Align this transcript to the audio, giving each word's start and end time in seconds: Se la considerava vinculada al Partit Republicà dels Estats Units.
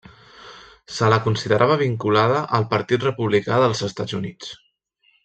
Se 0.93 1.09
la 1.13 1.19
considerava 1.25 1.77
vinculada 1.83 2.39
al 2.59 2.65
Partit 2.75 3.05
Republicà 3.09 3.61
dels 3.65 3.85
Estats 3.93 4.21
Units. 4.23 4.55